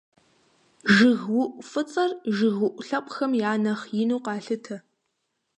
ЖыгыуӀу 0.95 1.53
фӀыцӀэр, 1.69 2.11
жыгыуӀу 2.35 2.77
лъэпкъхэм 2.87 3.31
я 3.49 3.51
нэхъ 3.63 3.83
ину 4.01 4.17
къалъытэ. 4.25 4.75